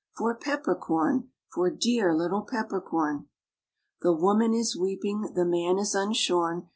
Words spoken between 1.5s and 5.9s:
For dear little Pepper Corn! The woman is weeping, the man